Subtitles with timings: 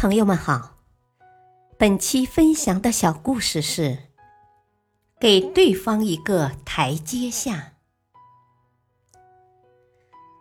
[0.00, 0.78] 朋友们好，
[1.76, 3.98] 本期分享的小故事是：
[5.20, 7.74] 给对方一个台阶下。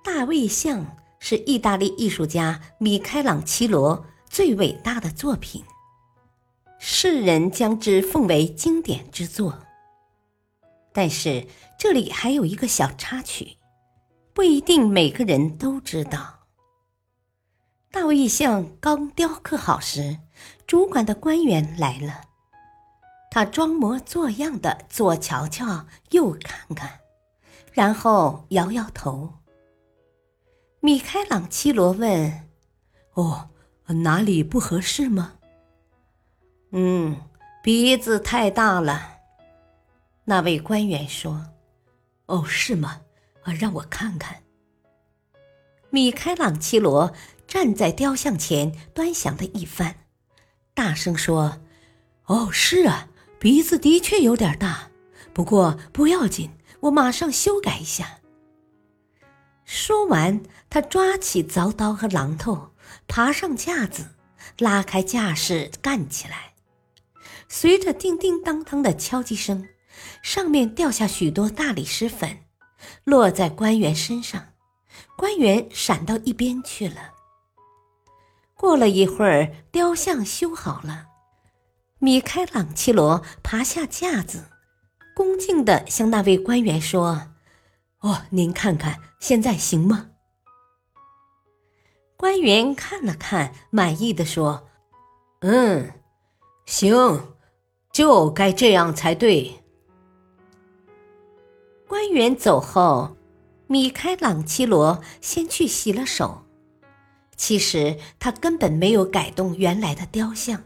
[0.01, 5.61] 大卫像是意大利艺术家米开朗基罗最伟大的作品，
[6.79, 9.59] 世人将之奉为经典之作。
[10.93, 11.45] 但是
[11.77, 13.57] 这里还有一个小插曲，
[14.33, 16.38] 不一定每个人都知道。
[17.91, 20.19] 大卫像刚雕刻好时，
[20.67, 22.21] 主管的官员来了。
[23.31, 26.99] 他装模作样的左瞧瞧，右看看，
[27.73, 29.33] 然后摇摇头。
[30.81, 32.47] 米开朗基罗问
[33.13, 33.49] ：“哦，
[33.87, 35.33] 哪里不合适吗
[36.71, 37.19] ？”“嗯，
[37.63, 39.17] 鼻子太大了。”
[40.25, 41.47] 那位官员说。
[42.27, 43.01] “哦，是吗？
[43.41, 44.43] 啊，让我看看。”
[45.89, 47.11] 米开朗基罗。
[47.49, 49.95] 站在雕像前端详了一番，
[50.75, 51.59] 大声说
[52.27, 54.91] ：“哦，是啊，鼻子的确有点大，
[55.33, 58.19] 不过不要紧，我马上修改一下。”
[59.65, 62.69] 说完，他抓起凿刀和榔头，
[63.07, 64.05] 爬上架子，
[64.59, 66.53] 拉开架势干起来。
[67.47, 69.67] 随着叮叮当当的敲击声，
[70.21, 72.37] 上面掉下许多大理石粉，
[73.05, 74.49] 落在官员身上，
[75.17, 77.15] 官员闪到一边去了。
[78.59, 81.05] 过了一会儿，雕像修好了。
[81.99, 84.49] 米开朗基罗爬下架子，
[85.15, 87.29] 恭敬地向那位官员说
[88.03, 90.09] ：“哦，您看看，现在行吗？”
[92.19, 94.67] 官员看了看，满意的说
[95.39, 95.93] ：“嗯，
[96.65, 97.33] 行，
[97.93, 99.63] 就该这样才对。”
[101.87, 103.15] 官员走后，
[103.67, 106.43] 米开朗基罗先去洗了手。
[107.39, 110.61] 其实他根本没有改动原来的雕像。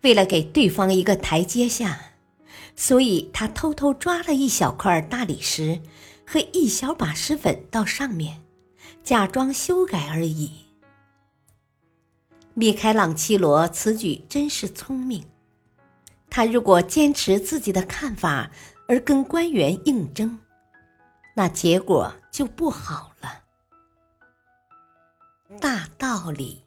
[0.00, 2.00] 为了给对方一个台阶下，
[2.74, 5.82] 所以他偷偷抓了一小块大理石
[6.26, 8.40] 和一小把石粉到上面，
[9.04, 10.50] 假装修改而已。
[12.54, 15.22] 米开朗基罗此举真是聪明。
[16.30, 18.50] 他如果坚持自己的看法
[18.88, 20.38] 而跟官员应征，
[21.34, 23.11] 那结果就不好。
[25.60, 26.62] 大道理，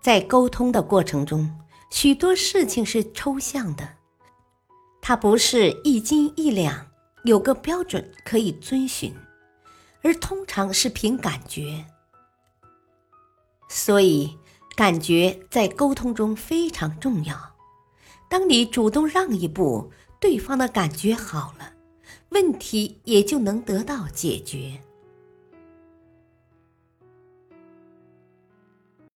[0.00, 1.58] 在沟通的过程中，
[1.90, 3.96] 许多事情是抽象的，
[5.00, 6.86] 它不是一斤一两，
[7.24, 9.14] 有个标准可以遵循，
[10.02, 11.84] 而通常是凭感觉。
[13.68, 14.36] 所以，
[14.76, 17.36] 感觉在沟通中非常重要。
[18.28, 21.72] 当你主动让一步，对方的感觉好了，
[22.30, 24.82] 问题也就能得到解决。